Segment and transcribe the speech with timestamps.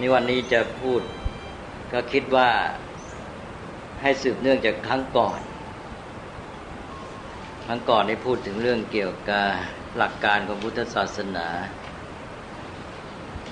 [0.00, 1.00] นี่วันนี้จะพูด
[1.92, 2.50] ก็คิดว่า
[4.02, 5.40] ให้สืบเนื่องจากครั้งก่อน
[7.66, 9.46] ครั้งก่อนได้พูดถึงเรื่องเกี่ยวกับ
[9.96, 11.46] หลักการของพุทธศาสนา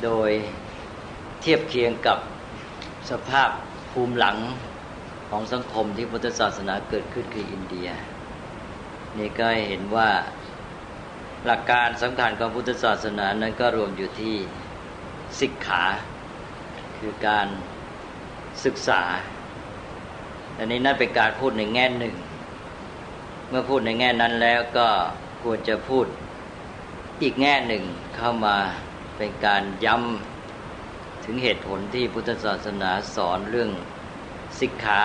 [0.04, 0.30] โดย
[1.40, 2.18] เทียบเคียงกับ
[3.10, 3.50] สภาพ
[3.92, 4.38] ภูมิหลัง
[5.30, 7.88] ของสังคมที่พุทธศาสนาเกิดขึ้นคืออินเดีย
[9.18, 10.08] นี่ก็เห็นว่า
[11.46, 14.36] หลักการสำคัญของพุทธศาสนานั้นก็รวมอยู่ที่
[15.40, 15.84] สิกขา
[16.98, 17.46] คือการ
[18.64, 19.02] ศึกษา
[20.58, 22.14] อันนี้นั่นเป็นการพูดในแง่หนึ่ง
[23.48, 24.88] เมื่อพูดในแง่นั้นแล้วก็
[25.42, 26.06] ควรจะพูด
[27.22, 27.82] อีกแง่หนึ่ง
[28.16, 28.56] เข้ามา
[29.16, 33.70] เป็นการย้ำถึงเหตุผลที่พุทธศาสนาสอนเรื่อง
[34.60, 35.02] สิกขา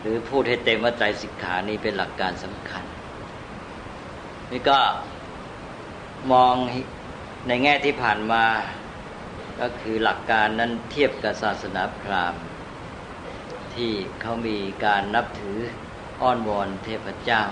[0.00, 2.84] หรือพูดให้เต็มว่าใจสิกขานี้เป็นหลักการสำคัญ
[4.50, 4.78] นี่ก็
[6.32, 6.54] มอง
[7.48, 8.44] ในแง่ที่ผ่านมา
[9.60, 12.42] ก็คือหลักการนั้นเทียบกับศาสนาพราหมณ์
[13.74, 15.58] ที่เขามีการนับถือ
[16.22, 17.42] อ้อนวอนเทพเจ้า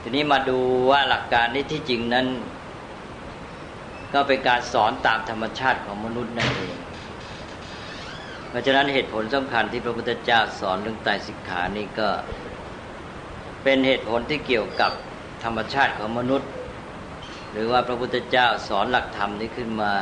[0.00, 0.58] ทีนี้มาดู
[0.90, 2.26] ว่าหลักการนี้ที่จริงนั้น
[4.14, 6.76] ก็เป็นการสอนตามธรรมชาติของมนุษย์นั่นเอง
[8.48, 12.08] เพราะฉะนั้นเหตุผลสำคัญที่พระพุทธเจ้าสอนเรื่องไตรสิกขานี่ก็
[13.62, 14.92] เป็นเหตุผลที่เกี่ยวกับ
[15.44, 16.50] ธรรมชาติของมนุษย์
[17.52, 19.94] หรือว่าพระพุทธเจ้าสอนหลักธรรมนี้ขึ้นมา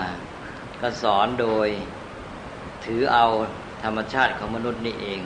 [0.81, 1.69] ก็สอนโดย
[2.85, 3.27] ถือเอา
[3.85, 5.21] ธรรมชาติของมนุษย์นี่เอง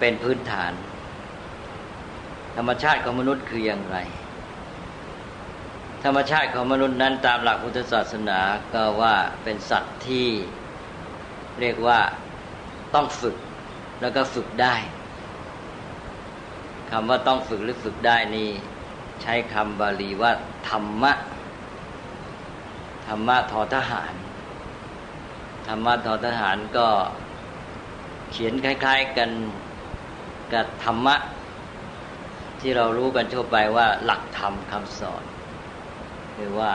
[0.00, 0.72] เป็นพื้นฐาน
[2.56, 3.98] ธรรมชาติของมนุษย์คืออย่างไร
[6.04, 8.40] ธรรมชาติของมนุษย์นั้นตามหลักพุทธศาสนา
[8.74, 10.28] ก็ว่าเป็นสัตว์ที่
[11.60, 12.00] เรียกว่า
[12.94, 13.36] ต้องฝึก
[14.00, 14.74] แล้วก็ฝึกได้
[16.90, 18.50] คำว่าต้องฝึกหรือฝึกได้นี่
[19.22, 20.32] ใช้คำบาลีว่า
[20.68, 21.12] ธรรมะ
[23.06, 24.14] ธรรมะทอทหาร
[25.66, 26.88] ธรรมะทอทหารก็
[28.30, 29.30] เขียนคล้าย ๆกัน
[30.52, 31.16] กับธรรมะ
[32.60, 35.24] ที่เรารู้กันทั่วไปว่า หลักธรรมคำสอน
[36.36, 36.72] หรือว่า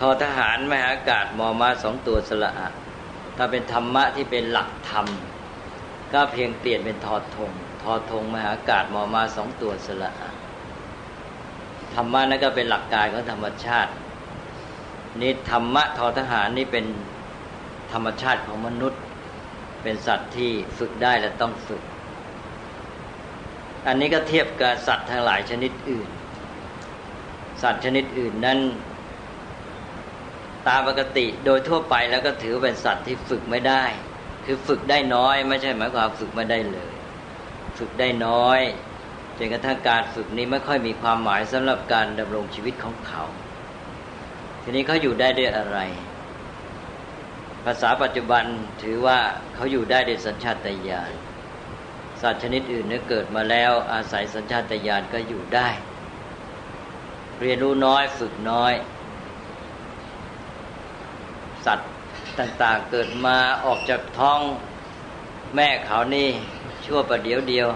[0.00, 2.70] ทอทหารมหาอากาศมอมาสองตัวสละอะ
[3.36, 5.06] ถ้าเป็นธรรมะที่เป็นหลักธรรม
[6.12, 7.52] ก็เพียงเปลี่ยนเป็นทอทง
[7.86, 10.10] ทอทงมหากาศมอมาสองตัวสละ
[11.94, 13.92] ธรรมะนั่นก็เป็นหลักการของธรรมชาติ
[15.20, 16.84] นี่ธรรมะทอทหารนี่เป็น
[17.92, 19.00] ธรรมชาติของมนุษย์
[19.82, 21.82] เป็นสัตว์ที่ฝึกได้และต้องฝึก
[23.86, 26.08] อันนี้ก็เทียบกับสัตว์ทั้งหลายชนิดอื่น
[27.62, 28.58] สัตว์ชนิดอื่นนั้น
[30.68, 33.84] ตามปกติโดยทั่วไปแล้วก็ถือเป็นสัตว์ที่ฝึกไม่ได้
[34.44, 36.95] คือฝึกได้น้อย ไม่ใช่หมายความฝึกไม่ได้เลย
[37.78, 38.60] ฝึกได้น้อย
[39.38, 43.22] จนกระทั่งการฝึกนี้ไม่ค่อยมีความหมายสำหรับการดำรงชีวิตของเขา
[44.62, 45.78] ทีนี้เขาอยู่ได้ด้วยอะไร
[47.64, 48.44] ภาษาปัจจุบัน
[48.82, 49.18] ถือว่า
[49.54, 51.12] เขาอยู่ได้ด้วยสัญชาตญาณ
[52.22, 55.68] สัตว์ชนิดอื่นเนี่ยเกิดมาแล้วอาศัยสัญชาตญาณก็อยู่ได้
[57.40, 58.74] เรียนรู้น้อยฝึกน้อย
[61.66, 61.90] สัตว์
[62.38, 63.36] ต่างๆเกิดมา
[63.66, 64.40] ออกจากท้อง
[65.54, 66.30] แม่เขานี่
[66.86, 67.68] ชั่วประเดี๋ยวเดียว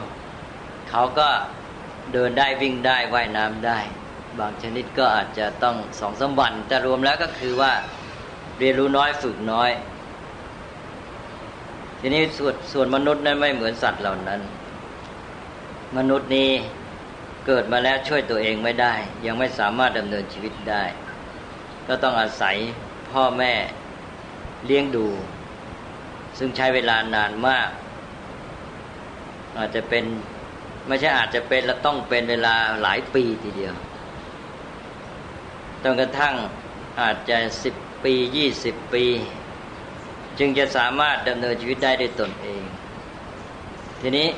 [0.91, 1.29] เขาก็
[2.13, 3.79] เดินได้วิ่งได้ว่ายน้ำได้
[4.39, 7.73] บางชนิดก็อาจจะต้องสองสมวันแต่รวมแล้วก็คือว่า
[8.59, 9.71] เรียนรู้น้อยฝึกน้อย
[12.01, 14.41] ทีนี้ส่วนส่วนมนุษย์นั้นไม่เหมือนสัตว์เหล่านั้น
[15.97, 16.51] มนุษย์นี้
[17.47, 18.95] เกิดมาแล้วช่วยตัวเองไม่ได้
[19.27, 20.85] ยังไม่สามารถดำเนินชีวิตได้
[21.89, 22.57] ก็ต้องอาศัย
[23.11, 23.53] พ่อแม่
[24.67, 25.07] เลี้ยงดู
[26.39, 27.69] ซึ่งใช้เวลานานมาก
[29.59, 30.05] อาจจะเป็น
[30.87, 33.75] ไม่ใช่อาจจะเป็นแล้วต้องเป็นเวลาหลายปีทีเดียว
[35.83, 36.35] จนกระทั่ง
[37.01, 37.75] อาจจะสิบ
[38.05, 39.05] ปียี่สิบปี
[40.39, 42.63] จึงจะสามารถดำเนินชีวิตได้ด้วยตนเอง
[44.01, 44.29] ทีนี้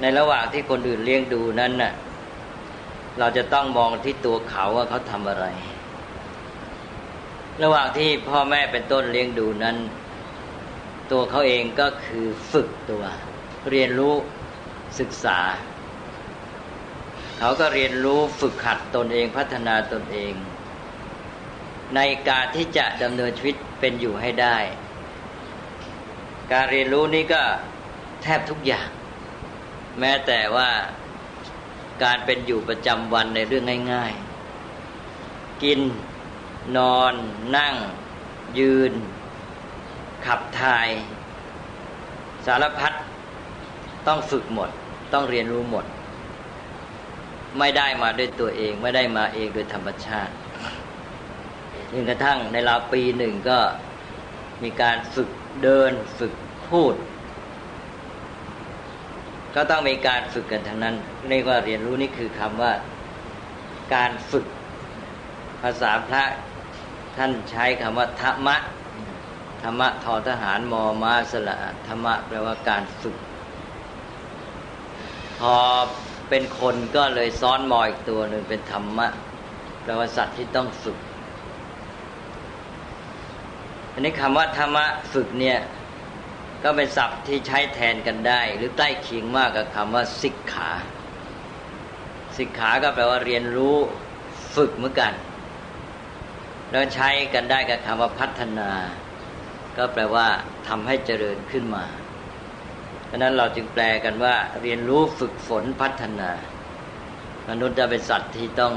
[0.00, 1.92] ในระหว่างที่คนอื่นเลี้ยงดูนั้นน่ะ
[3.18, 5.46] เราจะต้องมองที่ตัวเขาว่าเขาทำอะไร
[7.62, 9.76] ระหว่างที่พ่อแม่เป็นต้นเลี้ยงดูนั้น
[11.10, 13.04] ตัวเขาเองก็คือฝึกตัว
[13.68, 14.14] เรียนรู้
[15.00, 15.38] ศึกษา
[17.38, 20.32] เขาก็เรียนรู้ฝึกขัดตนเองพัฒนาตนเอง
[21.94, 24.56] ในการที่จะดำเนินชีวิตเป็นอยู่ให้ได้
[26.52, 27.42] การเรียนรู้นี้ก็
[28.22, 28.88] แทบทุกอย่าง
[30.00, 30.70] แม้แต่ว่า
[32.02, 34.12] การเป็นอยู่ประจำวันในเรื่องง่าย
[34.88, 35.80] ๆ กิน
[36.76, 37.14] นอน
[37.56, 37.74] นั่ง
[38.58, 38.92] ยืน
[40.26, 40.88] ขับถ่าย
[42.46, 42.92] สารพัด
[44.06, 44.70] ต้องฝึกหมด
[45.12, 45.84] ต้องเรียนรู้หมด
[47.58, 50.32] ไม่ได้มาด้วยตัวเอง ไม่ได้มาเองโดยธรรมชาติ
[51.92, 53.58] จนกระทั่งในราวปีหนึ่งก็
[54.62, 55.28] มีการฝึก
[55.62, 56.32] เดินฝึก
[56.68, 56.94] พูด
[59.54, 60.94] ก็ต้องมีการฝึกกันทั้งนั้น
[61.28, 62.72] เรียกว่าเรียนรู้นี่คือคำว่า
[63.94, 64.46] การฝึก
[65.62, 66.22] ภาษาพระ
[67.16, 68.56] ท่านใช้คำว่าธรรมะ
[69.62, 71.56] ธรรมะทอทหารมอมาสละ
[71.86, 73.16] ธรรมะแปลว่าการฝึก
[75.40, 75.56] พอ
[76.28, 79.08] เป็นคนก็เลยซ้อนมออีกตัวหนึ่งเป็นธรรมะ
[79.82, 80.98] แปลว่าสัตว์ที่ต้องฝึก
[83.92, 85.58] อันนี้คำว่าธรรมะฝึกเนี่ย
[86.64, 90.70] ก็เป็นศัพท์ที่ใช้แทนกันได้ หรือใกล้เคียงมากกับคำว่าสิกขา
[92.38, 93.76] สิกขาก็แปลว่าเรียนรู้
[94.56, 95.12] ฝึกเหมือนกัน
[96.70, 98.70] แล้วใช้กันได้กับคำว่าพัฒนา
[99.76, 100.26] ก็แปลว่า
[100.68, 101.84] ทำให้เจริญขึ้นมา
[103.10, 106.30] เพราะนั้นเราจึงแปลกันว่า เรียนรู้ฝึกฝนพัฒนา
[107.48, 108.74] มนุษย์จะเป็นสัตว์ที่ต้อง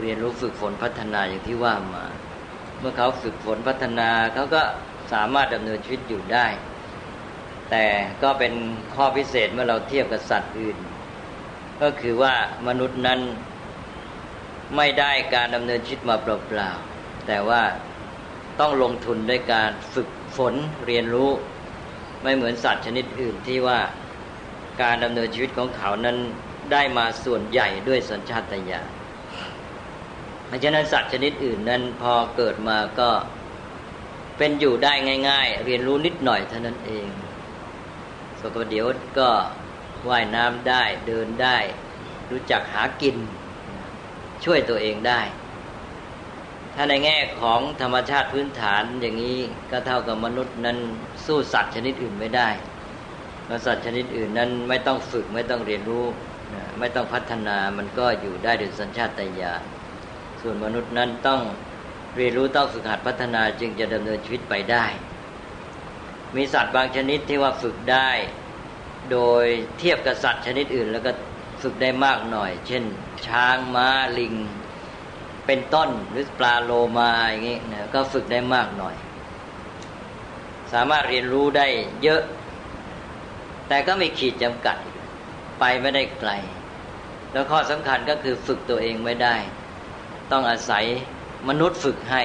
[0.00, 2.04] เรียนรู้ฝึกฝนพัฒนาอย่างที่ว่ามา
[2.78, 4.62] เมื่อเขาฝึกฝนพัฒนาเขาก็
[5.12, 6.46] สามารถดำเนินชีวิตอยู่ได้
[7.70, 7.86] แต่
[8.22, 8.54] ก็เป็น
[8.94, 10.76] ข้อพิเศษเมื่อเราเทียบกับสัตว์อื่น
[11.82, 12.34] ก็คือว่า
[12.68, 13.20] มนุษย์นั้น
[14.76, 17.62] ไม่ได้การดำเนินชีวิตมาเปล่าๆแต่ว่า
[18.60, 20.54] ต้องลงทุนด้วยการฝึกฝน
[20.86, 21.30] เรียนรู้
[22.22, 23.80] ไม่เหมือนสัตว์ชนิดอื่นที่ว่า
[24.82, 26.16] การดำเนินชีวิตของเขานั้น
[26.72, 28.88] ได้มาส่วนใหญ่ด้วยสัญชาตญาณ
[30.46, 33.10] เพราะฉะนั้นสัตว์ชนิดอื่นนั้นพอเกิดมาก็
[34.38, 34.92] เป็นอยู่ได้
[35.28, 37.06] ง่าย ๆ เรียนรู้นิดหน่อยเท่านั้นเอง
[38.40, 38.86] สกเดี๋ยว
[39.18, 39.30] ก็
[40.08, 41.56] ว่ายน้ำได้เดินได้
[42.30, 43.16] รู้จักหากิน
[44.44, 45.20] ช่วยตัวเองได้
[46.74, 49.38] ถ้าในแง่ของธรรมชาติพื้นฐานอย่างนี้
[49.70, 50.78] ก็เท่ากับมนุษย์นั้น
[51.26, 52.48] สู้สัตว์ชนิดอื่นไม่ได้
[53.44, 56.04] เพราะสัตว์ชนิดอื่นนั้นไม่ต้องฝึกไม่ต้องเรียนรู้
[56.80, 59.62] ไม่ต้องพัฒนามันก็อยู่ได้โดยสัญชาตญาณ
[60.40, 61.40] ส่วนมนุษย์นั้นต้อง
[62.16, 64.84] เรียนรู้ต้องฝึกหัดพัฒนาจึงจะดำเนินชีวิตไปได้
[66.36, 68.10] มีสัตว์บางชนิดที่ว่าฝึกได้
[69.12, 69.44] โดย
[69.78, 71.12] เทียบกับสัตว์ชนิดอื่น แล้วก็
[71.62, 72.84] ฝึกได้มากหน่อย เช่น
[73.26, 74.34] ช้างม้าลิง
[75.46, 78.96] เป็นต้นหรือปลาโลมาอย่างนี้นะก็ฝึกได้มากหน่อย
[80.72, 81.66] สามารถเรียนรู้ได้
[82.02, 82.22] เยอะ
[83.68, 84.76] แต่ก็มีขีดจำกัด
[85.60, 86.30] ไปไม่ได้ไกล
[87.32, 89.36] แล้วข้อสำคัญก็คือฝึกตัวเองไม่ได้
[90.32, 90.84] ต้องอาศัย
[91.48, 92.22] มนุษย์ฝึกให้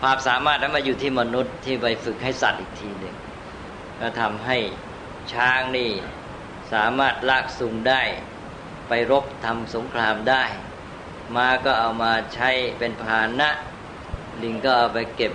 [0.00, 3.16] ความสามารถนั้นมาอยู่ที่มนุษย์ที่ไปฝึกให้สัตว์อีกทีหนึ่ง
[4.00, 4.56] ก็ทำให้
[5.32, 5.90] ช้างนี่
[6.72, 8.02] สามารถลากสูงได้
[8.88, 10.44] ไปรบทำสงครามได้
[11.36, 13.50] ม้าก็เอามาใช้เป็นพาหนะ
[14.42, 15.32] ลิงก็เอาไปเก็บ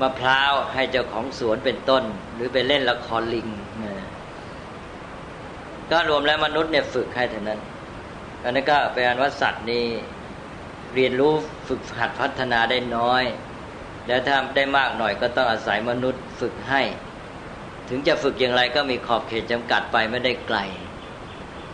[0.00, 2.04] มะพร้าวให้เจ้าของสวนเป็นต้น
[2.34, 3.48] หรือไปเล่นละครลิง
[5.90, 7.60] ก็รวมแล้วมนุษย์เนี่ยฝึกให้เท่านั้น
[8.42, 9.84] อันนี้ก็เป็นอันว่าสัตว์นี่
[10.94, 11.32] เรียนรู้
[11.68, 13.24] ฝึกหัดพัฒนาได้น้อย
[14.06, 16.82] แล้วถ้าได้มากหน่อยก็ต้องอาศัยมนุษย์ฝึกให้
[17.88, 20.58] ถึงจะฝึกอย่างไรก็มีขอบเขตจำกัดไปไม่ได้ไกล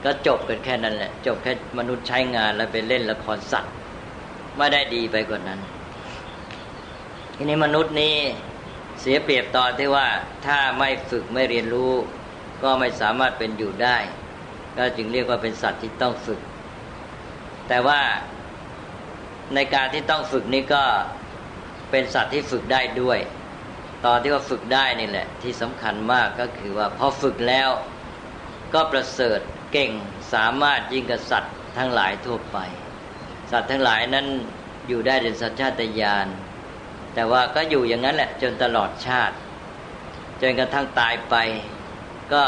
[0.04, 3.72] ก็จบกันแค่นั้นแหละ จบแค่มนุษย์ใช้งานแล้วไปเล่นละครสัตว์
[4.56, 5.60] ไม่ได้ดีไปกว่านั้น
[7.36, 8.16] ทีนี้มนุษย์นี้
[9.00, 10.06] เสียเปรียบตอนที่ว่า
[10.46, 11.92] ถ้าไม่ฝึกไม่เรียนรู้
[12.62, 13.96] ก็ไม่สามารถเป็นอยู่ได้
[14.78, 16.40] ก็จึงเรียกว่าเป็นสัตว์ที่ต้องฝึก
[17.68, 18.00] แต่ว่า
[19.54, 20.84] ในการที่ต้องฝึกนี้ก็
[21.90, 23.18] เป็นสัตว์ที่ฝึกได้ด้วย
[24.06, 27.70] ตอนที่ว่าฝึกได้นี่แหละ ที่สำคัญมากก็คือว่าพอฝึกแล้ว
[28.74, 29.40] ก็ประเสริฐ
[29.72, 29.90] เก่ง
[30.34, 32.58] สามารถยิ่งกับสัตว์ทั้งหลายทั่วไป
[33.50, 34.26] สัตว์ทั้งหลายนั้น
[34.88, 36.26] อยู่ได้ในสัญชาตญาณ
[37.14, 39.36] แต่ว่าก็อยู่อย่างนั้นแหละ จนตลอดชาติ
[40.40, 41.34] จนกระทั่งตายไป
[42.32, 42.42] ก็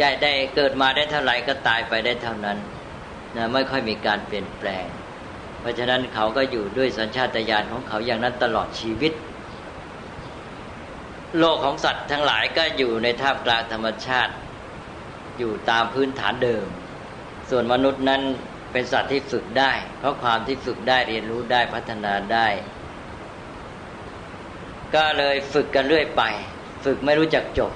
[0.00, 2.58] ยายได้เกิดมาได้เท่าไหร่ก็ตายไปได้เท่านั้น
[3.36, 4.86] นะไม่ค่อยมีการเปลี่ยนแปลง
[5.60, 9.12] เพราะฉะนั้นเขาก็อยู่ด้วยสัญชาตญาณของเขาอย่างนั้นตลอดชีวิต
[11.38, 14.32] โลกของสัตว์ทั้งหลายก็อยู่ในท่ามกลางธรรมชาติ
[15.38, 16.66] อยู่ตามพื้นฐานเดิม
[17.50, 18.22] ส่วนมนุษย์นั้น
[18.72, 22.46] เป็นสัตว์ที่ฝึกได้ เพราะความที่ฝึกได้เรียนรู้ได้พัฒนาได้
[24.94, 26.22] ก็เลยฝึกกันเรื่อยไป
[26.84, 27.72] ฝึกไม่รู้จักจบ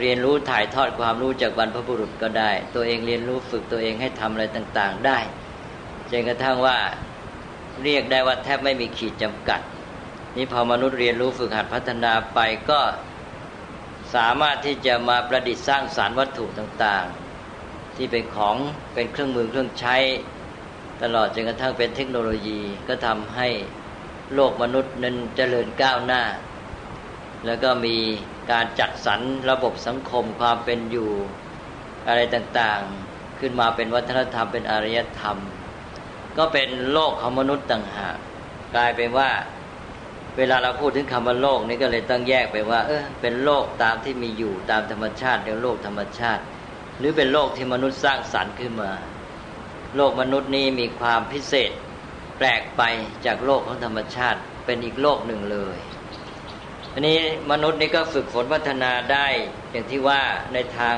[0.00, 5.18] เรียนรู้ถ่ายทอดความรู้จากบรรพบุรุษก็ได้ ตัวเองเรียนรู้ฝึกตัวเองให้ทำอะไรต่าง ๆ ได้
[6.10, 6.76] จนกระทั่งว่า
[7.82, 9.60] เรียกได้ว่าแทบไม่มีขีดจำกัด
[10.36, 12.38] นี่พอมนุษย์เรียนรู้ฝึกหัดพัฒนาไป
[12.70, 12.80] ก็
[14.14, 18.56] สามารถที่จะมาประดิษฐ์สร้างสารวัตถุต่างๆ ที่เป็นของ
[18.94, 19.96] เป็นเครื่องมือเครื่องใช้
[21.02, 23.48] ตลอดจนกระทั่งเป็นเทคโนโลยีก็ทำให้
[24.34, 26.22] โลกมนุษย์นั้นเจริญก้าวหน้า
[27.46, 27.96] แล้วก็มี
[28.50, 31.10] การจัดสรรระบบสังคมความเป็นอยู่
[32.08, 35.38] อะไรต่างๆ ขึ้นมาเป็นวัฒนธรรมเป็นอารยธรรม
[36.38, 38.16] ก็เป็นโลกของมนุษย์ต่างหาก
[38.74, 39.30] กลายเป็นว่า
[40.38, 46.42] เวลาเราพูดถึงคำว่าโลกนี่ก็เลยต้องแยกไปว่า เออเป็นโลกตามที่มีอยู่ตามธรรมชาติเรียกโลกธรรมชาติ
[46.98, 48.92] หรือเป็นโลกที่มนุษย์สร้างสรรค์ขึ้นมา
[49.96, 51.70] โลกมนุษย์นี้มีความพิเศษ
[52.38, 52.82] แปลกไป
[53.26, 55.76] จากโลกของธรรมชาติ เป็นอีกโลกหนึ่งเลย
[56.92, 57.18] อันนี้
[57.50, 59.26] มนุษย์นี่ก็ฝึกฝนพัฒนาได้
[59.70, 60.20] อย่างที่ว่า
[60.54, 60.96] ในทาง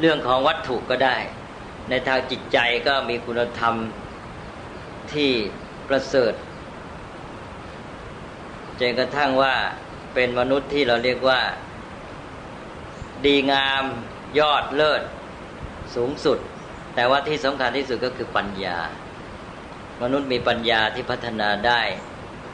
[0.00, 1.16] เรื่องของวัตถุก็ได้
[1.90, 3.74] ในทางจิตใจก็มีคุณธรรม
[5.12, 5.30] ที่
[5.88, 6.32] ประเสริฐ
[8.80, 9.54] จนกระทั่งว่า
[10.14, 11.40] เป็นมนุษย์ที่เราเรียกว่า
[13.24, 13.84] ดีงาม
[14.38, 15.02] ยอดเลิศ
[15.94, 16.38] สูงสุด
[16.94, 18.78] แต่ว่าที่สำคัญที่สุดก็คือปัญญา
[20.02, 21.80] มนุษย์มีปัญญาที่พัฒนาได้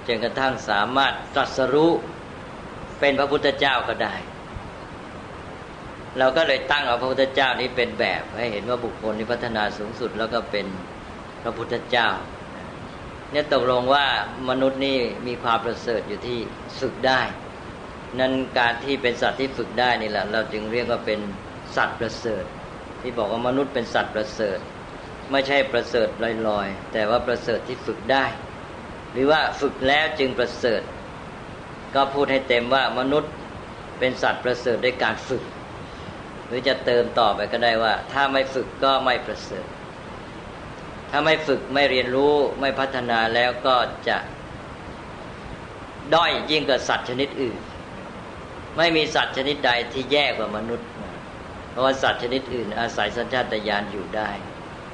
[0.07, 1.93] จนกระทั่งสามารถตรัสรู้
[3.01, 4.15] เป็นพระพุทธเจ้าก็ได้
[6.19, 10.67] เราก็เลยตั้งเอาพระพุทธเจ้านี้เป็นแบบ ให้เห็นว่าบุคคลที่พัฒนาสูงสุดแล้วก็เป็น
[11.43, 12.09] พระพุทธเจ้า
[13.33, 14.07] เนี่ยตกลงว่า
[14.51, 16.39] มนุษย์นี่มีความประเสริฐอยู่ที่
[16.81, 17.21] ฝึกได้
[18.21, 21.21] นั้นการที่เป็นสัตว์ที่ฝึกได้นี่แหละ เราจึงเรียกว่าเป็น
[21.77, 22.45] สัตว์ประเสริฐ
[23.01, 24.59] ที่บอกว่ามนุษย์เป็นสัตว์ประเสริฐ
[25.31, 26.09] ไม่ใช่ประเสริฐ
[26.49, 28.25] ลอยๆ แต่ว่าประเสริฐที่ฝึกได้
[29.13, 30.83] หรือว่าฝึกแล้วจึงประเสริฐ
[31.95, 33.33] ก็พูดให้เต็มว่ามนุษย์
[33.99, 35.45] เป็นสัตว์ประเสริฐด้วยการฝึก
[36.47, 39.67] หรือจะเติมต่อไปก็ได้ว่า ถ้าไม่ฝึกก็ไม่ประเสริฐ
[41.15, 43.77] ถ้าไม่ฝึกไม่เรียนรู้ไม่พัฒนาแล้วก็
[44.09, 44.19] จะ
[46.15, 47.59] ด้อยยิ่งกว่าสัตว์ชนิดอื่น
[48.77, 50.89] ไม่มีสัตว์ชนิดใดที่แย่กว่ามนุษย์
[51.71, 54.31] เพราะว่าสัตว์ชนิดอื่น อาศัยสัญชาตญาณอยู่ได้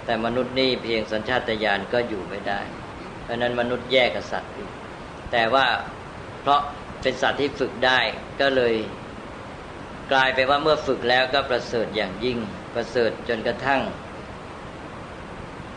[0.05, 2.61] แต่มนุษย์นี่เพียงสัญชาตญาณก็อยู่ไม่ได้
[3.23, 4.73] เพราะนั้นมนุษย์แย่กับสัตว์อื่น
[5.33, 5.67] แต่ว่า
[6.43, 6.61] เพราะ
[7.03, 8.01] เป็นสัตว์ที่ฝึกได้
[8.41, 8.75] ก็เลย
[10.13, 12.39] กลายไปว่าเมื่อฝึกแล้วก็ประเสริฐอย่างยิ่ง
[12.75, 13.81] ประเสริฐจนกระทั่ง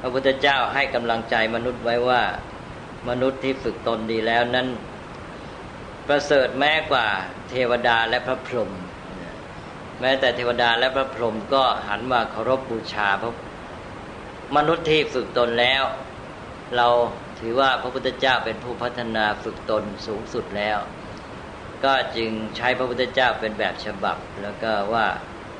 [0.02, 2.22] พระพุทธเจ้าให้กำลังใจมนุษย์ไว้ว่า
[3.10, 4.68] มนุษย์ที่ฝึกตนดีแล้วนั้น
[6.08, 7.08] ประเสริฐแม้กว่า
[7.50, 8.72] เทวดาและพระพรหม
[10.02, 13.34] แม้แต่เทวดาและพระพรหมก็หันมาเคารพบูชาพระ
[14.56, 15.84] มนุษย์ที่ฝึกตนแล้ว
[16.76, 16.88] เรา
[17.40, 20.78] ถือว่าพระพุทธเจ้าเป็นผู้พัฒนาฝึกตนสูงสุดแล้ว
[21.84, 25.06] ก็จึงใช้พระพุทธเจ้าเป็นแบบฉบับ แล้วก็ว่า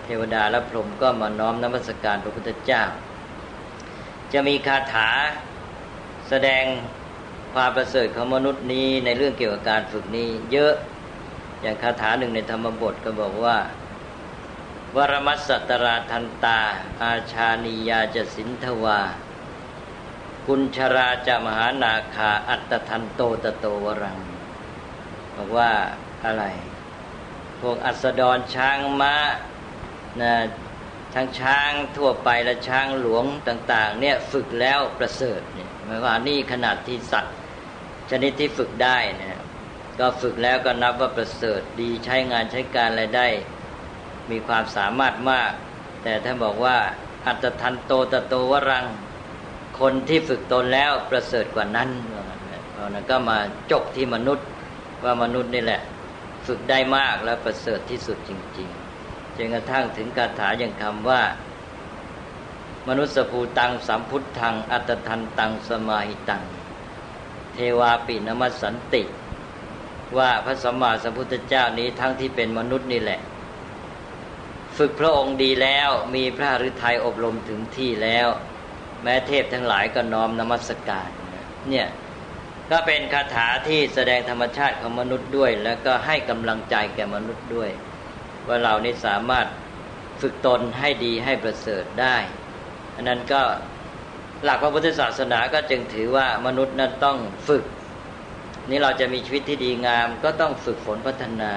[0.04, 2.84] เทวดาและพรหมก็มาน้อมนมัสการพระพุทธเจ้า
[4.34, 5.10] จะมีคาถา
[6.30, 6.64] แสดง
[7.54, 10.74] ความประเสริฐของมนุษย์นี้ในเรื่องเกี่ยวกับการฝึกนี้ เยอะ
[11.62, 13.58] อย่างคาถาหนึ่งในธรรมบทก็บอกว่า
[14.96, 16.60] วรมัสสตราทันตา
[17.04, 19.02] อาชานียาจะสินทวา
[20.48, 24.20] กุญชราจะมหานาคาอัตทันโตตโตวรัง
[25.36, 25.72] บอกว่า
[26.26, 26.44] อะไร
[27.62, 29.16] พวกอัสดรช้างม้า
[30.22, 30.34] นะ
[31.14, 37.36] ทั้งช้างทั่วไปและช้างหลวงต่าง ๆ เนี่ยฝึกแล้วประเสริฐเนี่ยหมายว่านี่ขนาดที่สัตว์
[38.10, 39.40] ชนิดที่ฝึกได้นี่ย
[40.00, 43.28] ก็ฝึกแล้วก็นับว่าประเสริฐดีใช้งานใช้การอะไรได้
[44.32, 45.52] มีความสามารถมาก
[46.04, 46.78] แต่ท่านบอกว่า
[47.26, 48.86] อัตทันโตตโตวรัง
[49.80, 51.90] คนที่ฝึกตนแล้วประเสริฐกว่านั้น
[52.72, 53.38] เพราะนั้นก็มา
[53.72, 54.48] จบที่มนุษย์
[55.04, 55.82] ว่ามนุษย์นี่แหละ
[56.48, 58.81] ฝึกได้มากและประเสริฐที่สุดจริง ๆ
[59.46, 61.22] นกระทั่งถึงคาถาอย่างคำว่า
[62.88, 66.44] มนุษยภูตังสัมพุทธัง อัตทันตังสมาหิตัง
[67.54, 69.04] เทวาปินมัสสันติ
[70.18, 73.20] ว่าพระสัมมาสัมพุทธเจ้านี้ทั้งที่เป็นมนุษย์นี่แหละ
[74.78, 78.28] ฝึกพระองค์ดีแล้วมีพระฤทัยอบรมถึงที่แล้ว
[79.04, 81.10] แม้เทพทั้งหลายก็น้อมนมัสการ
[81.70, 81.88] เนี่ย
[82.72, 87.70] ก็เป็นคาถาที่แสดงธรรมชาติของมนุษย์ด้วย แล้วก็ให้กำลังใจแก่มนุษย์ด้วย
[88.48, 89.48] ว่าเรานี่สามารถ
[90.22, 92.18] ฝึกตนให้ดีให้ประเสริฐได้
[92.96, 93.42] อันนั้นก็
[94.44, 97.18] หลักพระพุทธศาสนาก็จึงถือว่ามนุษย์นั้นต้อง
[97.48, 97.64] ฝึก
[98.70, 101.54] นี่เราจะมีชีวิตที่ดีงามก็ต้องฝึกฝนพัฒนา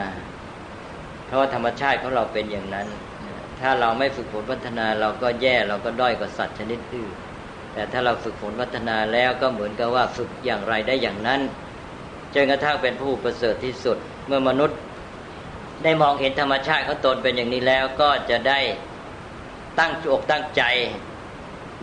[1.26, 2.88] เพราะว่าธรรมชาติของเราเป็นอย่างนั้น
[3.61, 7.12] ถ้าเราไม่ฝึกฝนพัฒนาเราก็แย่เราก็ด้อยกว่าสัตว์ชนิดอื่น
[7.73, 11.41] แต่ถ้าเราฝึกฝนพัฒนาแล้วก็เหมือนกับว่าฝึกอย่างไรได้อย่างนั้น
[12.35, 14.79] จนกระทั่งเป็นผู้ประเสริฐที่สุด เมื่อมนุษย์
[15.85, 18.61] ได้มองเห็นธรรมชาติเขาตนเป็นอย่างนี้แล้วก็จะได้
[19.79, 20.62] ตั้งอกตั้งใจ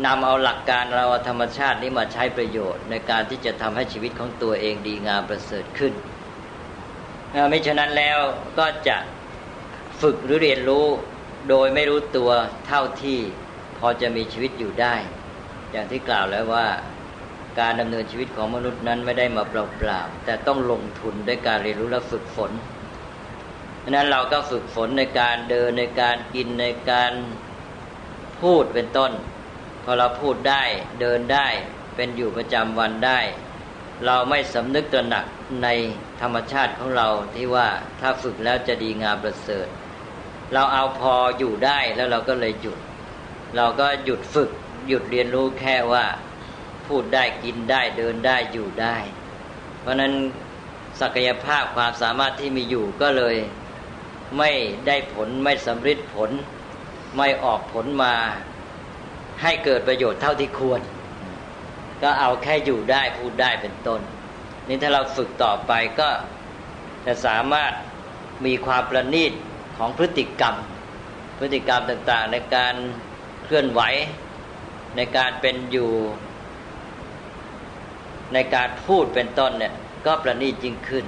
[0.06, 5.94] นำเอาหลักการเราธรรมชาตินี้มาใช้ประโยชน์ ในการที่จะทำให้ชีวิตของตัวเองดีงามประเสริฐขึ้น
[7.50, 8.20] ไม่ฉะนั้นแล้ว
[8.60, 8.98] ก็จะ
[10.02, 10.86] ฝึกหรือเรียนรู้
[11.50, 12.32] โดยไม่รู้ตัว
[12.68, 13.20] เท่าที่
[13.80, 14.96] พอจะมีชีวิตอยู่ได้
[15.72, 16.68] อย่างที่กล่าวแล้วว่า
[17.60, 22.52] การดำเนินชีวิตของมนุษย์นั้นไม่ได้มาเปล่าๆแต่ต้องลงทุนด้วยการเรียนรู้และฝึกฝน
[23.84, 27.12] ดังนั้นเราก็ฝึกฝนในการเดินในการกินในการ
[28.42, 29.12] พูดเป็นต้น
[29.84, 30.64] พอเราพูดได้
[31.02, 31.48] เดินได้
[31.96, 33.20] เป็นอยู่ประจำวันได้
[34.06, 35.26] เราไม่สำนึกตระหนัก
[35.64, 35.68] ใน
[36.22, 37.68] ธรรมชาติของเราที่ว่า
[38.00, 39.68] ถ้าฝึกแล้วจะดีงามประเสริฐ
[40.54, 42.80] เราเอาพออยู่ได้แล้วเราก็เลยหยุด
[43.56, 44.50] เราก็หยุดฝึก
[44.88, 46.06] หยุดเรียนรู้แค่ว่า
[46.88, 48.98] พูดได้กินได้เดินได้อยู่ได้
[49.82, 50.14] เพราะนั้น
[51.02, 53.36] ศักยภาพความสามารถที่มีอยู่ก็เลย
[54.38, 54.50] ไม่
[54.88, 56.32] ได้ผลไม่สำเร็จผล
[57.18, 58.14] ไม่ออกผลมา
[59.42, 60.82] ให้เกิดประโยชน์เท่าที่ควร
[62.02, 64.02] ก็เอาแค่อยู่ได้พูดได้เป็นต้น
[64.68, 66.10] นี่ถ้าเราฝึกต่อไปก็
[67.06, 67.72] จะสามารถ
[68.46, 69.34] มีความประณีต
[69.78, 70.56] ของพฤติกรรม
[71.40, 72.76] พฤติกรรมต่างๆ ในการ
[73.44, 73.82] เคลื่อนไหว
[74.98, 75.92] ในการเป็นอยู่
[78.34, 79.74] ในการพูดเป็นต้นเนี่ย
[80.06, 81.06] ก็ประณีตยิ่งขึ้น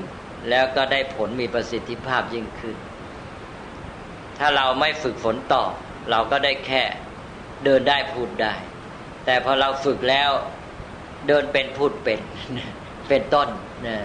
[0.49, 2.75] แล้วก็ได้ผลมีประสิทธิภาพยิ่งขึ้น
[4.39, 5.63] ถ้าเราไม่ฝึกฝนต่อ
[6.11, 6.83] เราก็ได้แค่
[7.65, 8.53] เดินได้พูดได้
[9.25, 10.31] แต่พอเราฝึกแล้ว
[11.27, 12.19] เดินเป็นพูดเป็น
[13.09, 13.47] เป็นต้น
[13.87, 13.97] นะ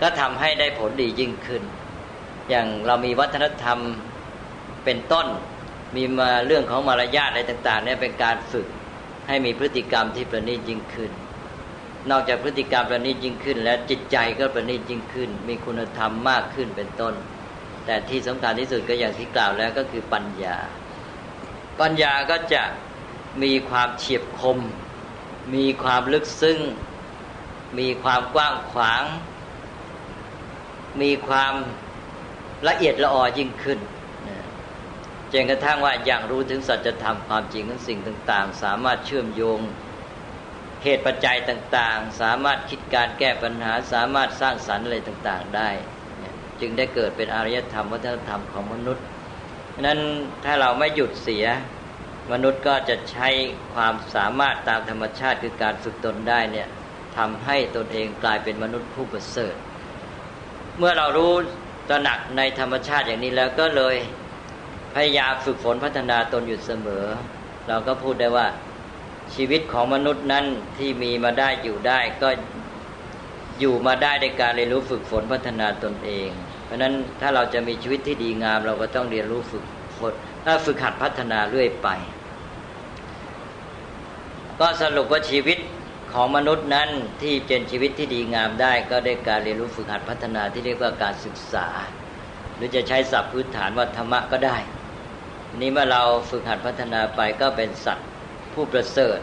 [0.00, 1.62] ก็ทำให้ได้ผลดียิ่งขึ้น
[2.50, 3.78] อย่างเรามีวัฒนธรรม
[4.84, 5.26] เป็นต้น
[5.96, 8.66] มีมาเรื่องของมารยาทอะไรต่าง ๆ เนี่ยเป็นการฝึก
[9.28, 11.10] ให้มีพฤติกรรมที่ประณีตยิ่งขึ้น
[12.10, 17.14] นอกจากพฤติกรรมประณีตยิ่งขึ้น แล้วจิตใจก็ประณีตยิ่งขึ้น มีคุณธรรมมากขึ้นเป็นต้น
[17.86, 20.56] แต่ที่สำคัญที่สุดก็อย่างที่กล่าวแล้วก็คือปัญญา
[21.80, 22.62] ปัญญาก็จะ
[23.42, 24.58] มีความเฉียบคม
[25.54, 26.58] มีความลึกซึ้ง
[27.78, 29.02] มีความกว้างขวาง
[31.02, 31.54] มีความ
[32.68, 33.78] ละเอียดละออยิ่งขึ้น
[35.32, 39.60] จนกระทั่งว่าอย่างรู้ถึงสัจธรรมความจริงของสิ่งต่าง ๆ สามารถเชื่อมโยง
[40.82, 45.70] เหตุปัจจัยต่าง ๆ สามารถคิดการแก้ปัญหา สามารถสร้างสรรค์อะไรต่าง ๆ ได้
[46.60, 49.04] จึงได้เกิดเป็นอารยธรรมวัฒนธรรมของมนุษย์
[49.86, 50.00] นั้น
[50.44, 51.46] ถ้าเราไม่หยุดเสีย
[52.32, 53.28] มนุษย์ก็จะใช้
[53.74, 56.68] ความสามารถตามธรรมชาติคือการฝึกตนได้เนี่ย
[57.16, 59.54] ทำให้ตนเองกลายเป็นมนุษย์ผู้ประเสริฐ
[60.78, 61.32] เมื่อเรารู้
[61.88, 63.96] ตระหนักในธรรมชาติอย่างนี้แล้วก็เลย
[64.94, 67.04] พยายามฝึกฝนพัฒนาตนอยู่เสมอ
[67.68, 68.46] เราก็พูดได้ว่า
[69.34, 70.44] ชีวิตของมนุษย์นั้น
[70.78, 72.28] ที่มีมาได้อยู่ได้ก็
[73.60, 76.28] อยู่มาได้ในการเรียนรู้ฝึกฝนพัฒนาตนเอง
[76.66, 79.64] เพราะนั้นถ้าเราจะมีชีวิตที่ดีงาม เราก็ต้องเรียนรู้ฝึก
[79.98, 80.12] ฝน
[80.44, 81.88] ถ้าฝึกหัดพัฒนาเรื่อยไป
[84.60, 85.58] ก็สรุปว่าชีวิต
[86.12, 86.88] ของมนุษย์นั้น
[87.22, 91.68] ที่เป็นชีวิตที่ดีงามได้ ก็ได้การเรียนรู้ฝึกหัดพัฒนาที่เรียกว่าการศึกษา
[92.56, 94.58] หรือจะใช้ศัพท์พื้นฐานว่าธรรมะก็ได้
[95.60, 98.08] นี้เมื่อเราฝึกหัดพัฒนาไปก็เป็นสัตว์
[98.54, 99.18] ผู้ประเสริฐ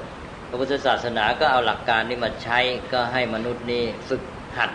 [0.50, 2.60] พระพุทธศาสนาก็เอาหลักการนี้มาใช้
[2.94, 4.24] ก็ให้มนุษย์นี้ฝึก
[4.58, 4.72] หัด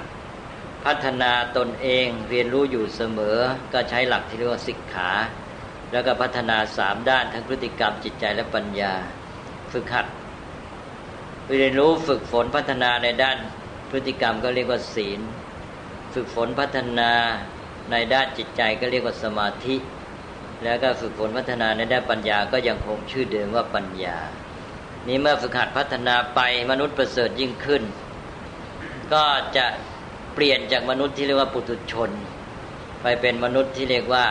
[0.85, 3.39] พัฒนาตนเองเรียนรู้อยู่เสมอ
[3.73, 5.11] ก็ใช้หลักที่เรียกว่าศิกขา
[5.93, 8.93] แล้วก็พัฒนาสามด้านทั้งพฤติกรรมจิตใจและปัญญา
[9.73, 10.07] ฝึกหัด
[11.53, 13.37] เรียนรู้ฝึกฝนพัฒนาในด้าน
[13.91, 15.21] พฤติกรรมก็เรียกว่าศีล
[16.15, 17.11] ฝึกฝนพัฒนา
[17.91, 19.77] ในด้านจิตใจก็เรียกว่าสมาธิ
[20.65, 24.17] แล้วก็ฝึกฝนพัฒนาในด้านปัญญาก็ยังคงชื่อเดิมว่าปัญญา
[25.09, 27.83] นี้เมื่อฝึกหัดพัฒนาไปมนุษย์ประเสริฐยิ่งขึ้น
[29.13, 29.25] ก็
[29.57, 29.67] จะ
[30.39, 32.11] ปลี่ยนจากมนุษย์ที่เรียกว่าปุถุชน
[33.03, 34.27] ไปเป็นมนุษย์ที่เรียกว่า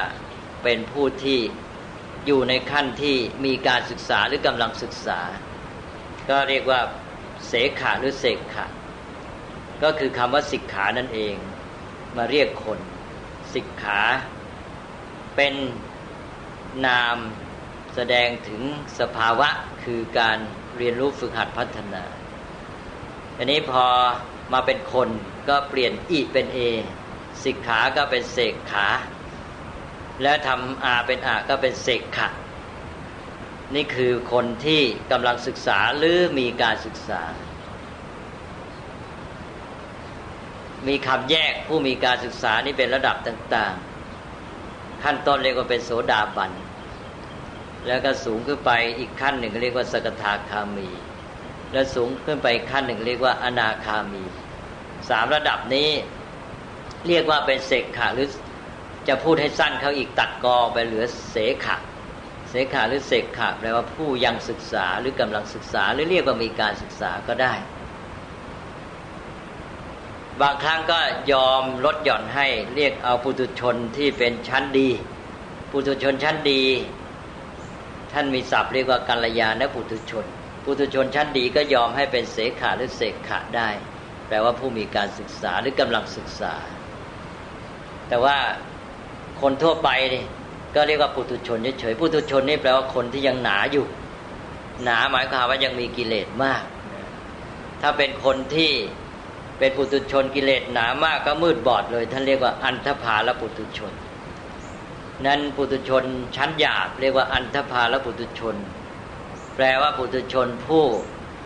[0.63, 1.39] เป็นผู้ที่
[2.25, 3.15] อยู่ในขั้นที่
[3.45, 5.19] มีการศึกษาหรือกำลังศึกษา
[6.29, 6.81] ก็เรียกว่า
[7.47, 8.65] เสขาหรือเสกขะ
[9.83, 11.35] ก็คือคำว่าสิกขานั่นเอง
[12.17, 12.79] มาเรียกคน
[13.53, 14.01] สิกขา
[15.35, 15.53] เป็น
[16.85, 17.17] นาม
[17.95, 18.61] แสดงถึง
[18.99, 19.49] สภาวะ
[19.83, 20.37] คือการ
[20.77, 22.03] เรียนรู้ฝึกหัดพัฒนา
[23.37, 23.85] อันนี้พอ
[24.53, 25.09] มาเป็นคน
[25.49, 26.59] ก็เปลี่ยนอีเป็นเอ
[27.43, 28.87] สิกขาก็เป็นเสกขา
[30.21, 32.29] แล้วทำอาเป็นอาก็เป็นเสกขะ
[33.75, 34.81] นี่คือคนที่
[35.11, 37.21] กำลังศึกษาหรือมีการศึกษา
[40.87, 43.75] มีคำแยกผู้มีการศึกษานี่เป็นระดับต่าง
[44.39, 46.51] ๆ ขั้นต้นเรียกว่าเป็นโสดาบัน
[47.87, 50.89] แล้วก็สูงขึ้นไปอีกขั้นหนึ่งเรียกว่าสกทาคามี
[51.73, 54.23] แล้วสูงขึ้นไปขั้นหนึ่งเรียกว่าอนาคามี
[55.09, 55.89] สามระดับนี้
[57.07, 58.29] เรียกว่าเป็นเสกขาหรือ
[59.07, 61.77] จะพูดให้สั้นเขาอีกตัดกอไปเหลือเสขะ
[62.49, 67.53] เสขาหรือเสกขาแปลว่าผู้ยังศึกษาหรือกำลังศึกษา หรือเรียกว่ามีการศึกษาก็ได้
[70.41, 70.99] บางครั้งก็
[71.31, 74.89] ยอมลดหย่อนให้เรียกเอาปุถุชนที่เป็นชั้นดี
[75.71, 76.63] ปุถุชนชั้นดี
[78.11, 80.25] ท่านมีศัพท์เรียกว่ากัลยาณปุถุชน
[80.63, 83.69] ปุถุชนชั้นดีก็ยอมให้เป็นเสขาหรือเสกขาได้
[84.27, 86.53] แปลว่าผู้มีการศึกษาหรือกำลังศึกษา
[88.07, 88.37] แต่ว่า
[89.41, 90.25] คนทั่วไปนี่
[90.75, 93.85] ก็เรียกว่าปุถุชนเฉยๆปุถุชนนี่แปลว่าคนที่ยังหนาอยู่
[94.83, 96.63] หนาหมายความว่ายังมีกิเลสมาก
[97.81, 98.71] ถ้าเป็นคนที่
[99.59, 103.93] เป็นปุถุชนกิเลสหนามากก็มืดบอดเลย ท่านเรียกว่าอันธพาลปุถุชน
[105.25, 106.03] นั้นปุถุชน
[106.35, 108.55] ชั้นหยาบเรียกว่าอันธพาลปุถุชน
[109.55, 110.85] แปลว่าปุถุชนผู้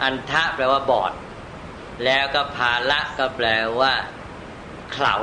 [0.04, 1.12] อันทะแปลว่าบอด
[2.06, 3.48] แล้วก็ภาละก็แปล
[3.80, 3.94] ว่า
[4.94, 5.16] เขา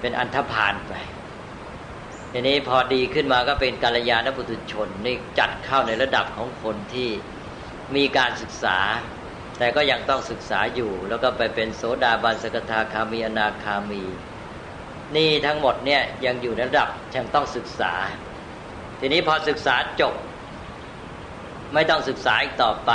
[0.00, 0.92] เป็นอันธพาลไป
[2.32, 7.10] ทีนี้พอดีขึ้นมาก็เป็นกาลยานปุถุชนนี่จัดเข้าในระดับของคนที่
[7.96, 8.78] มีการศึกษา
[9.58, 14.04] แต่ก็ยังต้องศึกษาอยู่ แล้วก็ไปเป็นโสดาบันสกทาคามีอนาคามี
[15.16, 17.92] นี่ทั้งหมดเนี่ยยังอยู่ในระดับยังต้องศึกษา
[19.00, 20.14] ทีนี้พอศึกษาจบ
[21.74, 22.92] ไม่ต้องศึกษาอีกต่อไป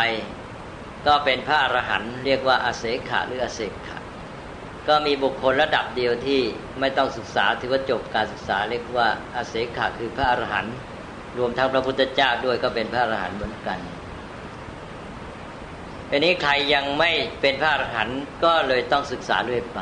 [1.07, 3.99] ก็เป็นพระอรหันต์เรียกว่าอาเสขะหรืออาเสขะ
[4.87, 6.41] ก็มีบุคคลระดับเดียวที่
[6.79, 10.75] ไม่ต้องศึกษาถือว่าจบการศึกษาเรียกว่าอาเสขะคือพระอรหันต์
[11.37, 13.79] รวมทั้งพระพุทธเจ้าด้วยก็เป็นพระอรหันต์เหมือนกัน
[16.09, 17.11] ทีนี้ใครยังไม่
[17.41, 19.81] เป็นพระอรหันต์ก็เลยต้องศึกษาเรื่อยไป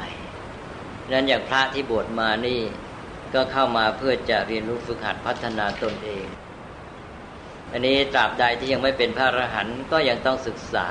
[1.12, 2.62] นั้นอย่างพระที่บวชมานี่
[3.34, 6.25] ก็เข้ามาเพื่อจะเรียนรู้ฝึกหัดพัฒนาตนเอง
[7.71, 10.88] อันนี้ตราบใดที่ยังไม่เป็นพระอรหันต์ก็ยังต้องศึกษา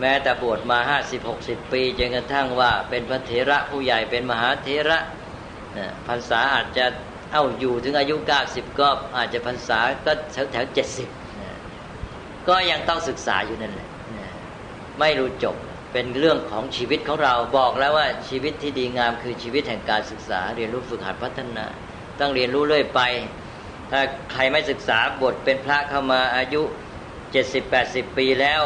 [0.00, 4.98] แม้แต่บวชมาห้าสิบหกสิบปีจนกระทั่งว่าเป็นพระเถระผู้ใหญ่เป็นมหาเถระ
[6.08, 6.86] พรรษาอาจจะ
[7.32, 11.08] เอาอยู่ถึงอายุเก้าสิบก็อาจจะพรรษาก็แถวแถวเจ็ดสิบ
[12.48, 13.88] ก็ยังต้องศึกษาอยู่นั่นแหละ
[15.00, 15.56] ไม่รู้จบ
[15.92, 21.66] เป็นเรื่องของชีวิตของเราบอกแล้วว่าชีวิตที่ดีงามคือชีวิตแห่งการศึกษา เรียนรู้ฝึกหัดพัฒนา
[22.20, 23.00] ต้องเรียนรู้เรื่อยไป
[23.90, 24.00] ถ้า
[24.32, 26.62] ใครไม่ศึกษาบทเป็นพระเข้ามาอายุ
[27.32, 28.62] เจ็ดสิบแปดสิบปีแล้ว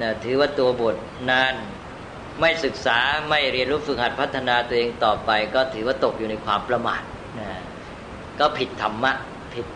[0.00, 0.96] นะถือว่าตัวบท
[1.30, 1.54] นาน
[2.40, 7.02] ไม่ศึกษาไม่เรียนรู้ฝึกหัดพัฒนาตัวเองต่อไป ก็ถือว่าตกอยู่ในความประมาท
[7.40, 7.50] นะ
[8.40, 9.12] ก็ผิดธรรมะ
[9.54, 9.66] ผิด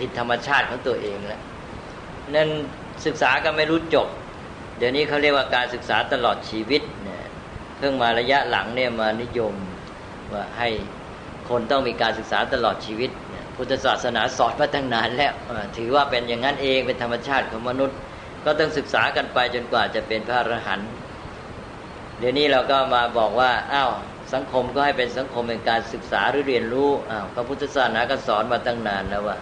[0.00, 1.42] ผิดธรรมชาติของตัวเองแล้ว
[2.34, 2.48] นั่น
[3.06, 4.08] ศึกษาก็ไม่รู้จบ
[4.78, 7.24] เดี๋ยวนี้เขาเรียกว่าการศึกษาตลอดชีวิตเนี่ย
[7.78, 9.54] เพิ่งมาระยะหลังเนี่ยมานิยม
[10.32, 10.68] ว่าให้
[11.48, 13.10] คนต้องมีการศึกษาตลอดชีวิต
[13.56, 15.32] พุทธศาสนาสอนมาตั้งนานแล้ว
[15.76, 17.96] ถือว่าเป็นอย่างนั้นเองเป็นธรรมชาติของมนุษย์
[18.44, 20.90] ก็ต้องศึกษากันไปจนกว่าจะเป็นพระอรหันต์
[22.18, 23.90] เดี๋ยวนี้เราก็มาบอกว่าอ้าว
[24.34, 29.36] สังคมก็ให้เป็นสังคมเป็นการศึกษาหรือเรียนรู้อ้าวพระพุทธศาสนาก็สอนมาตั้งนานแล้วว่า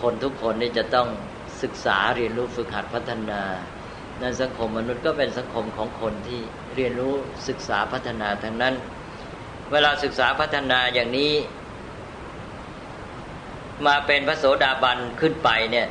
[0.00, 1.08] คนทุกคนนี่จะต้อง
[1.62, 3.42] ศึกษาเรียนรู้ฝึกหัดพัฒนา
[4.20, 6.40] นั่นสังคมมนุษย์ก็เป็นสังคมของคนที่
[6.76, 7.14] เรียนรู้
[7.48, 8.74] ศึกษาพัฒนาทั้งนั้น
[9.72, 11.32] เวลาศึกษาพัฒนาอย่างนี้
[13.86, 15.88] มาเป็นพระโสดาบันขึ้นไปเนี่ย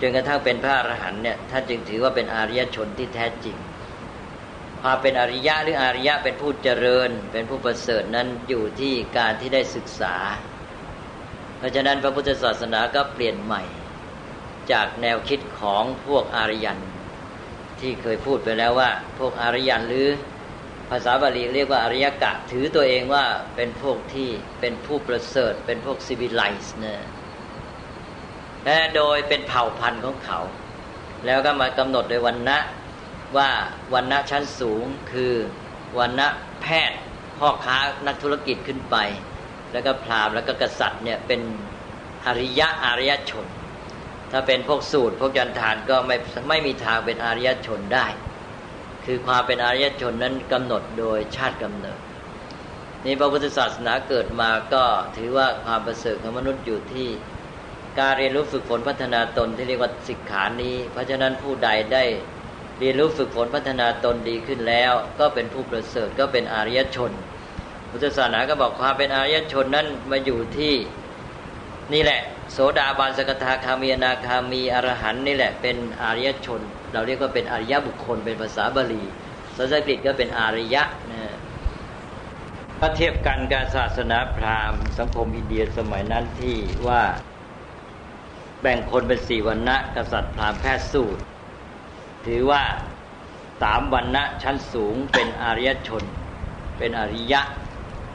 [0.00, 3.56] จนกระทั่งเป็นพระอรหันต์เนี่ยท่านจึงถือว่าเป็นอริยชนที่แท้จริง
[4.82, 10.16] ความเป็นอริยะหรืออริยะเป็นผู้เจริญ เป็นผู้ประเสริฐนั้นอยู่ที่การที่ได้ศึกษา
[11.58, 13.62] เพราะฉะนั้นพระพุทธศาสนาก็เปลี่ยนใหม่
[14.72, 16.80] จากแนวคิดของพวกอารยัน
[17.80, 20.08] ที่เคยพูดไปแล้วว่า พวกอารยันหรือ
[20.90, 23.24] ภาษาบาลีเรียกว่าอริยกะ ถือตัวเองว่า
[23.56, 24.28] เป็นพวกที่
[24.60, 27.00] เป็นผู้ประเสริฐ เป็นพวกซิวิไลซ์เนี่ย
[28.64, 30.40] และโดยเป็นเผ่าพันธุ์ของเขา
[31.26, 32.58] แล้วก็มากำหนดโดยวันณะ
[33.36, 33.48] ว่า
[33.94, 35.34] วันณะชั้นสูงคือ
[35.98, 36.26] วันณะ
[36.62, 36.98] แพทย์
[37.38, 38.96] พ่อค้านักธุรกิจขึ้นไป
[39.72, 41.40] แล้วก็พราหมณ์แล้วก็กษัตริย์เนี่ยเป็น
[42.26, 43.46] อริยะอริยชน
[44.32, 46.16] ถ้าเป็นพวกสูตรพวกยันทานก็ไม่
[46.48, 48.06] ไม่มีทางเป็นอริยชนได้
[49.10, 51.98] คือความเป็นอริยชนนั้นกำหนดโดยชาติกำเนิด
[53.04, 54.84] นี่พระพุทธศาสนาเกิดมาก็
[55.16, 57.08] ถือว่าความประเสริฐของมนุษย์อยู่ที่
[57.98, 62.04] การเรียนรู้ฝึกฝนพัฒนาตนที่เรียกว่าสิกขานี้ เพราะฉะนั้นผู้ใดได้
[62.80, 67.12] เรียนรู้ฝึกฝนพัฒนาตนดีขึ้นแล้ว ก็เป็นผู้ประเสริฐก็เป็นอริยชน
[67.90, 70.74] พุทธศาสนาก็บอกความเป็นอริยชนนั้นมาอยู่ที่
[71.92, 72.20] นี่แหละ
[72.52, 79.02] โสดาบันสกทาคามีนาคามีอรหันนี่แหละเป็นอริยชน เราเรียกว่าเป็นอริยบุคคลเป็นภาษาบาลี
[79.56, 81.34] ภาษาอังกฤษก็เป็นอริยะนะ
[82.78, 87.02] ถ้าเทียบกันการศาสนาพราหมณ์สังคมอินเดียสมัยนั้นที่ว่า
[88.62, 91.22] แบ่งคนเป็นสี่วันณะกษัตริย์พราหมณ์แพทย์สูตร
[92.26, 92.62] ถือว่า
[93.62, 96.04] สามวันณะชั้นสูงเป็นอริยชน
[96.78, 97.40] เป็นอริยะ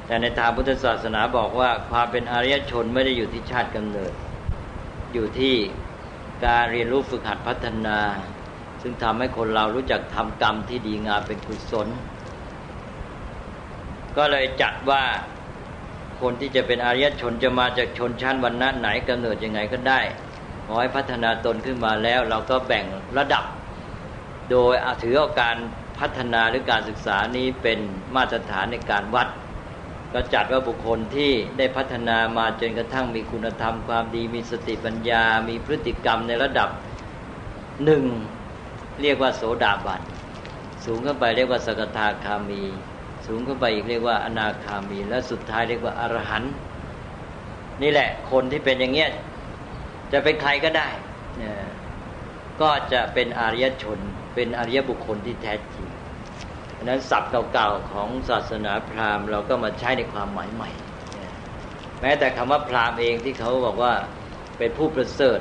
[0.06, 4.14] แต่ในทางพุทธศาสนาบอกว่าความเป็นอริยชนไม่ได้อยู่ที่ชาติกำเนิด
[5.14, 5.56] อยู่ที่
[6.46, 8.00] การเรียนรู้ฝึกหัดพัฒนา
[8.84, 11.88] ซึ่งทำให้คนเรารู้จักทำกรรมที่ดีงามเป็นกุศล
[14.18, 15.04] ก็เลยจัดว่า
[16.22, 20.00] คนที่จะเป็นอริยชนจะมาจากชนชั้นวันณะไหนกำเนิดยังไงก็ได้
[20.66, 22.86] ขอให้พัฒนาตนขึ้นมาแล้ว เราก็แบ่ง
[23.18, 23.46] ระดับ
[24.50, 25.58] โดยถือเอาการ
[26.00, 27.80] พัฒนาหรือการศึกษานี้เป็น
[28.16, 29.28] มาตรฐานในการวัด
[30.14, 36.70] ก็จัดว่าบุคคลที่ได้พัฒนามาจนกระทั่งมีคุณธรรมความดี มีสติปัญญา มีพฤติกรรมในระดับ
[37.86, 38.04] หนึ่ง
[39.02, 40.02] เรียกว่าโสดาบัน
[40.86, 42.64] สูงขึ้นไปเรียกว่าสกทาคามี
[43.26, 46.54] สูงขึ้นไปอีกเรียกว่าอนาคามี และสุดท้ายเรียกว่าอรหันต์
[47.82, 49.12] นี่แหละคนที่เป็นอย่างเงี้ย
[50.12, 50.90] จะเป็นใครก็ได้
[52.62, 54.00] ก็จะเป็นอริยชน
[54.36, 55.88] เป็นอริยบุคคลที่แท้จริง
[56.84, 60.72] นั้นศัพท์เก่าๆของศาสนาพราหมณ์เราก็มาใช้ในความหมายใหม่
[62.02, 63.94] แม้แต่คำว่าพราหมณ์เองที่เขาบอกว่า
[64.58, 65.40] เป็นผู้ประเสริฐ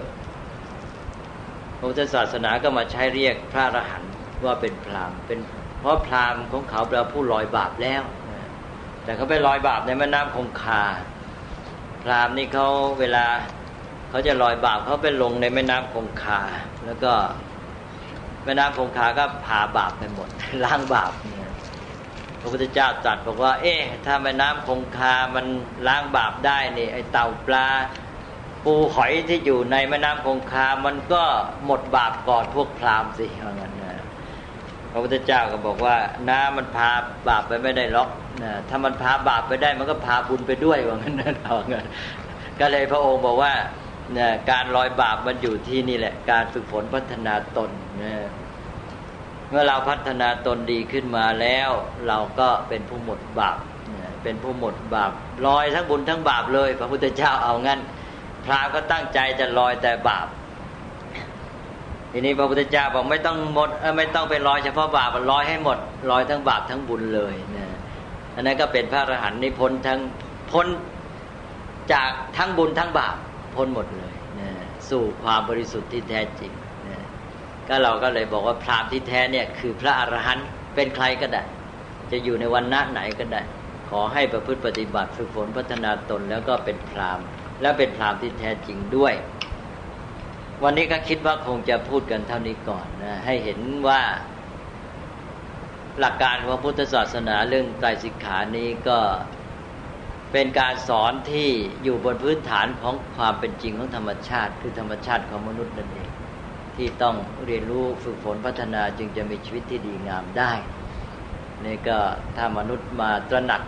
[1.82, 4.12] ระพุทธศาสนาก็มาใช้เรียกพระอรหันต์
[4.44, 5.38] ว่าเป็นพราหมณ์เป็น
[5.80, 8.02] เพราะพราหมณ์ของเขาเป็นผู้ลอยบาปแล้ว
[9.04, 10.82] แต่เขาไปลอยบาปในแม่น้ำคงคา
[12.02, 12.66] พราหมณ์นี่เขา
[13.00, 13.26] เวลา
[14.10, 16.40] เขาจะลอยบาปเขาไปลงในแม่น้ำคงคา
[16.86, 17.12] แล้วก็
[18.44, 20.28] แม่น้ำคงคาก็พาบาปไปหมด
[20.64, 21.12] ล้างบาป
[22.40, 25.46] พระพุทธเจ้าตรัสบอกว่า เอ๊ะถ้าแม่น้ำคงคามัน
[25.86, 27.66] ล้างบาปได้นี่ไอเต่าปลา
[28.64, 31.22] ปูหอยที่อยู่ในแม่น้ำคงคา มันก็
[31.66, 34.02] หมดบาปก่อนพวกพราหมณ์สิว่างั้นนะ
[34.90, 35.96] พระพุทธเจ้าก็บอกว่า
[36.28, 36.90] น้ำมันพา
[37.28, 38.10] บาปไปไม่ได้ล็อก
[38.42, 41.86] นะถ้ามันพาบาปไปได้มันก็พาบุญไปด้วยว่างั้นนะเอางั้น
[42.60, 43.52] ก็เลยพระองค์บอกว่า
[44.18, 47.70] นะการลอยบาปมันอยู่ที่นี่แหละ การฝึกฝนพัฒนาตน
[48.02, 48.12] นะ
[49.50, 51.70] เมื่อเราพัฒนาตนดีขึ้นมาแล้ว
[52.08, 53.58] เราก็เป็นผู้หมดบาป
[54.22, 55.12] เป็นผู้หมดบาป
[55.46, 57.80] ลอยทั้งบุญทั้งบาปเลย พระพุทธเจ้าเอางั้น
[58.44, 60.26] พระก็ตั้งใจจะลอยแต่บาป
[62.12, 65.78] ทีนี้พระพุทธเจ้าบอกไม่ต้องหมดไม่ต้องไปลอยเฉพาะบาปลอยให้หมด
[66.10, 67.66] ลอยทั้งบาปทั้งบุญเลยนะ
[68.34, 70.00] อันนั้นก็เป็นพระอรหันต์นิพ้นทั้ง
[70.50, 70.66] พ้น
[71.92, 73.16] จากทั้งบุญทั้งบาป
[73.54, 74.48] พ้นหมดเลยนะ
[74.90, 76.52] สู่ความบริสุทธิ์ที่แท้จริง
[76.88, 76.98] นะ
[77.68, 81.42] ก็เราก็เลยบอกว่าพรามที่แท้เนี่ยคือพระอรหันต์เป็นใครก็ได้
[82.10, 83.42] จะอยู่ในวันณะไหนก็ได้
[83.90, 87.20] ขอให้ประพฤติปฏิบัติฝึกฝนพัฒนาตนแล้วก็เป็นพราม
[87.62, 89.14] และเป็นพรามที่แท้จริงด้วย
[90.62, 94.02] วันนี้ก็คิดว่าคงจะพูดกันเท่านี้ก่อนนะให้เห็นว่า
[96.00, 98.98] หลักการของพุทธศาสนาเรื่องไตรสิกขานี้ก็
[100.32, 101.48] เป็นการสอนที่
[101.82, 106.10] อยู่บนพื้นฐานของความเป็นจริงของธรรมชาติ คือธรรมชาติของมนุษย์นั่นเอง
[106.76, 110.52] ที่ต้องเรียนรู้ฝึกฝนพัฒนาจึงจะมีชีวิตที่ดีงามได้
[111.64, 111.98] นี่ก็
[112.36, 113.62] ถ้ามนุษย์มาตระหนัก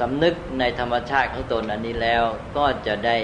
[0.00, 2.22] สำนึกในธรรมชาติของตนอันนี้แล้ว
[2.56, 3.16] ก็จะได้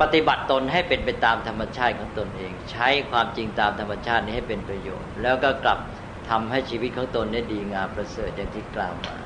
[0.00, 5.78] ปฏิบัติตนให้เป็นไปตามธรรมชาติของตนเอง ใช้ความจริงตามธรรมชาตินี้ให้เป็นประโยชน์ แล้วก็กลับ
[6.28, 9.16] ทำให้ชีวิตของตนได้ดีงามประเสริฐอย่างที่กล่าวมา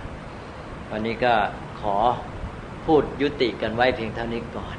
[0.90, 1.34] วันนี้ก็
[1.80, 1.96] ขอ
[2.86, 4.76] พูดยุติกันไว้เพียงเท่านี้ก่อน